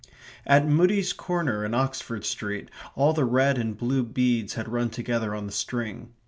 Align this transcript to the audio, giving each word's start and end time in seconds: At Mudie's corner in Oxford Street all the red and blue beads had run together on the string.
At 0.47 0.67
Mudie's 0.67 1.13
corner 1.13 1.63
in 1.63 1.75
Oxford 1.75 2.25
Street 2.25 2.71
all 2.95 3.13
the 3.13 3.23
red 3.23 3.59
and 3.59 3.77
blue 3.77 4.01
beads 4.01 4.55
had 4.55 4.67
run 4.67 4.89
together 4.89 5.35
on 5.35 5.45
the 5.45 5.51
string. 5.51 6.09